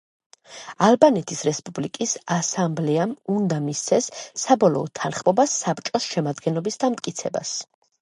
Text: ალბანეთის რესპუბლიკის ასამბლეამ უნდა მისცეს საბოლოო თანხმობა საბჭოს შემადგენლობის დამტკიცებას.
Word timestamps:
ალბანეთის 0.85 1.43
რესპუბლიკის 1.47 2.15
ასამბლეამ 2.37 3.15
უნდა 3.35 3.61
მისცეს 3.67 4.11
საბოლოო 4.47 4.91
თანხმობა 5.03 5.49
საბჭოს 5.61 6.13
შემადგენლობის 6.19 6.87
დამტკიცებას. 6.87 7.59